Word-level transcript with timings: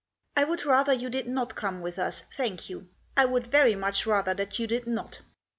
"I 0.35 0.45
would 0.45 0.65
rather 0.65 0.93
you 0.93 1.11
did 1.11 1.27
not 1.27 1.53
come 1.53 1.79
with 1.79 1.99
us, 1.99 2.23
thank 2.33 2.71
you, 2.71 2.87
I 3.15 3.25
would 3.25 3.45
very 3.45 3.75
much 3.75 4.07
rather 4.07 4.33
that 4.33 4.57
you 4.57 4.65
did 4.65 4.87
not." 4.87 5.21